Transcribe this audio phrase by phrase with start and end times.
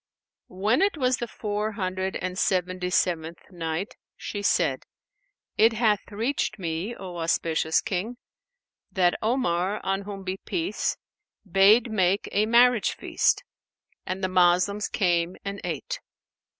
[0.47, 4.85] When it was the Four Hundred and Seventy seventh Night, She said,
[5.59, 8.17] It hath reached me, O auspicious King,
[8.91, 10.97] that Omar (on whom be peace!)
[11.47, 13.43] bade make a marriage feast;
[14.03, 15.99] and the Moslems came and ate.